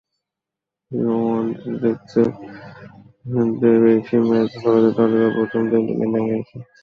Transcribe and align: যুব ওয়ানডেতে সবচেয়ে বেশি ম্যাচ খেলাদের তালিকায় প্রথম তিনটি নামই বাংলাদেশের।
যুব 0.91 1.07
ওয়ানডেতে 1.17 1.91
সবচেয়ে 3.25 3.77
বেশি 3.83 4.15
ম্যাচ 4.27 4.49
খেলাদের 4.53 4.93
তালিকায় 4.97 5.33
প্রথম 5.37 5.61
তিনটি 5.69 5.93
নামই 5.93 6.11
বাংলাদেশের। 6.13 6.61